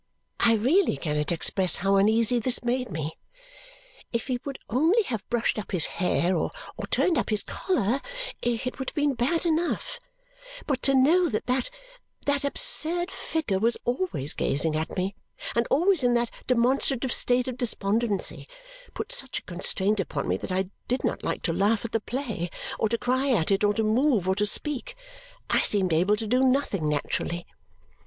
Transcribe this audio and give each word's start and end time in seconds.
I 0.39 0.55
really 0.55 0.97
cannot 0.97 1.31
express 1.31 1.75
how 1.75 1.97
uneasy 1.97 2.39
this 2.39 2.63
made 2.63 2.89
me. 2.89 3.19
If 4.11 4.25
he 4.25 4.39
would 4.43 4.57
only 4.67 5.03
have 5.03 5.29
brushed 5.29 5.59
up 5.59 5.71
his 5.71 5.85
hair 6.01 6.35
or 6.35 6.49
turned 6.89 7.19
up 7.19 7.29
his 7.29 7.43
collar, 7.43 8.01
it 8.41 8.79
would 8.79 8.89
have 8.89 8.95
been 8.95 9.13
bad 9.13 9.45
enough; 9.45 9.99
but 10.65 10.81
to 10.81 10.95
know 10.95 11.29
that 11.29 11.45
that 11.45 12.43
absurd 12.43 13.11
figure 13.11 13.59
was 13.59 13.77
always 13.85 14.33
gazing 14.33 14.75
at 14.75 14.97
me, 14.97 15.13
and 15.55 15.67
always 15.69 16.01
in 16.01 16.15
that 16.15 16.31
demonstrative 16.47 17.13
state 17.13 17.47
of 17.47 17.55
despondency, 17.55 18.47
put 18.95 19.11
such 19.11 19.37
a 19.37 19.43
constraint 19.43 19.99
upon 19.99 20.27
me 20.27 20.35
that 20.35 20.51
I 20.51 20.71
did 20.87 21.03
not 21.03 21.21
like 21.21 21.43
to 21.43 21.53
laugh 21.53 21.85
at 21.85 21.91
the 21.91 21.99
play, 22.01 22.49
or 22.79 22.89
to 22.89 22.97
cry 22.97 23.29
at 23.29 23.51
it, 23.51 23.63
or 23.63 23.75
to 23.75 23.83
move, 23.83 24.27
or 24.27 24.33
to 24.33 24.47
speak. 24.47 24.95
I 25.51 25.61
seemed 25.61 25.93
able 25.93 26.15
to 26.17 26.25
do 26.25 26.43
nothing 26.43 26.89
naturally. 26.89 27.45